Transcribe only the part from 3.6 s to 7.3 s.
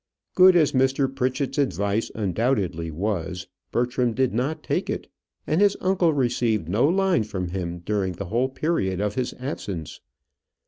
Bertram did not take it; and his uncle received no line